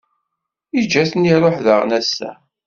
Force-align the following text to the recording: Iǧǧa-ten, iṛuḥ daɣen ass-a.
Iǧǧa-ten, 0.79 1.29
iṛuḥ 1.33 1.55
daɣen 1.65 1.91
ass-a. 1.99 2.31